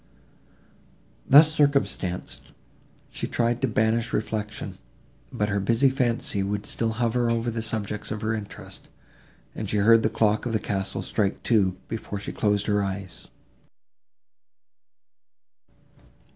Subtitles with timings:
[1.29, 2.53] Thus circumstanced,
[3.11, 4.79] she tried to banish reflection,
[5.31, 8.89] but her busy fancy would still hover over the subjects of her interest,
[9.53, 13.27] and she heard the clock of the castle strike two, before she closed her eyes.